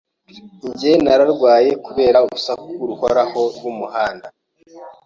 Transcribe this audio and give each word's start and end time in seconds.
Njye 0.69 0.91
nararwaye 1.03 1.69
kubera 1.85 2.17
urusaku 2.25 2.67
ruhoraho 2.89 3.41
rwumuhanda. 3.55 4.27